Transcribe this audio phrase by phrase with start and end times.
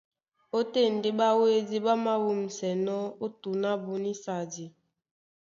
[0.57, 4.65] Ótên ndé ɓáwédí ɓá māwûmsɛnɔ́ ó tǔn ábú nísadi.